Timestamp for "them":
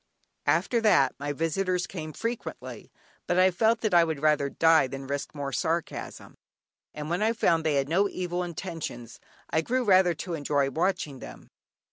11.19-11.51